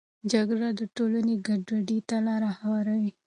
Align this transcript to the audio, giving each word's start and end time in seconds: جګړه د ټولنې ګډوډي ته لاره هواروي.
جګړه 0.31 0.69
د 0.79 0.81
ټولنې 0.95 1.35
ګډوډي 1.47 1.99
ته 2.09 2.17
لاره 2.27 2.49
هواروي. 2.59 3.11